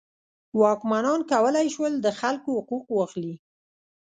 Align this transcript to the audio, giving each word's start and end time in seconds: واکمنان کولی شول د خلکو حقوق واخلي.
واکمنان 0.61 1.19
کولی 1.31 1.67
شول 1.73 1.93
د 1.99 2.07
خلکو 2.19 2.49
حقوق 2.59 2.85
واخلي. 2.91 3.35